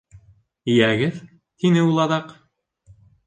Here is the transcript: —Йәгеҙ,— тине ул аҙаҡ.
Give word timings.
—Йәгеҙ,— 0.75 1.19
тине 1.63 1.85
ул 1.91 2.03
аҙаҡ. 2.05 2.33